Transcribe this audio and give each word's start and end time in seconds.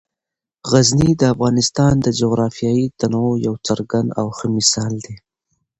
غزني 0.69 1.11
د 1.17 1.21
افغانستان 1.33 1.93
د 2.01 2.07
جغرافیوي 2.19 2.87
تنوع 2.99 3.33
یو 3.45 3.55
څرګند 3.67 4.07
او 4.19 4.25
ښه 4.37 4.47
مثال 4.57 4.93
دی. 5.05 5.15